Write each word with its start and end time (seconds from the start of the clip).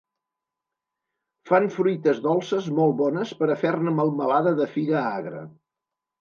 Fan 1.49 1.67
fruites 1.75 2.21
dolces 2.23 2.69
molt 2.79 2.97
bones 3.03 3.35
per 3.43 3.51
a 3.53 3.59
fer-ne 3.65 3.95
melmelada 4.01 4.55
de 4.63 4.69
figa 4.79 5.05
agra. 5.21 5.45